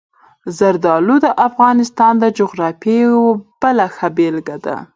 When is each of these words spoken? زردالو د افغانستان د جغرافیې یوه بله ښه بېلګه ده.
زردالو 0.57 1.15
د 1.25 1.27
افغانستان 1.47 2.13
د 2.19 2.25
جغرافیې 2.37 2.95
یوه 3.07 3.31
بله 3.61 3.85
ښه 3.95 4.07
بېلګه 4.17 4.57
ده. 4.65 4.75